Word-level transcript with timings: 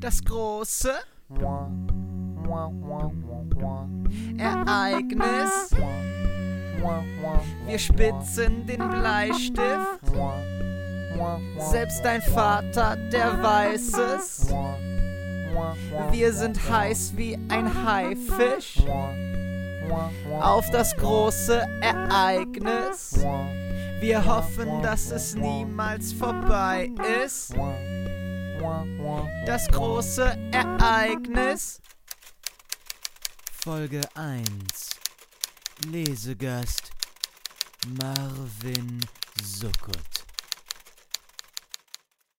Das 0.00 0.24
große 0.24 0.92
Ereignis. 4.38 5.70
Wir 7.66 7.78
spitzen 7.78 8.66
den 8.66 8.88
Bleistift. 8.90 10.00
Selbst 11.58 12.04
dein 12.04 12.22
Vater, 12.22 12.96
der 13.10 13.42
weiß 13.42 13.92
es. 14.16 14.54
Wir 16.10 16.32
sind 16.32 16.70
heiß 16.70 17.16
wie 17.16 17.38
ein 17.48 17.84
Haifisch. 17.84 18.82
Auf 20.40 20.70
das 20.70 20.96
große 20.96 21.64
Ereignis. 21.80 23.24
Wir 24.04 24.22
hoffen, 24.22 24.82
dass 24.82 25.10
es 25.10 25.34
niemals 25.34 26.12
vorbei 26.12 26.90
ist. 27.24 27.54
Das 29.46 29.66
große 29.68 30.24
Ereignis. 30.52 31.80
Folge 33.50 34.02
1 34.14 34.44
Lesegast 35.90 36.90
Marvin 37.98 39.00
Sokot 39.42 40.23